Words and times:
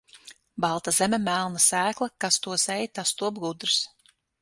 Balta 0.63 0.93
zeme, 0.99 1.19
melna 1.27 1.63
sēkla, 1.67 2.09
kas 2.27 2.43
to 2.47 2.59
sēj, 2.67 2.91
tas 3.01 3.17
top 3.23 3.43
gudrs. 3.47 3.83